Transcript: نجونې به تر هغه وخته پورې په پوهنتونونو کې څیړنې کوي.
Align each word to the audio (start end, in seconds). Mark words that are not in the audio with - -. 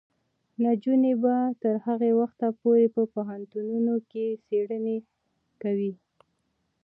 نجونې 0.63 1.13
به 1.23 1.35
تر 1.61 1.75
هغه 1.85 2.09
وخته 2.19 2.47
پورې 2.61 2.85
په 2.95 3.01
پوهنتونونو 3.13 3.93
کې 4.09 4.25
څیړنې 4.45 4.97
کوي. 5.61 5.93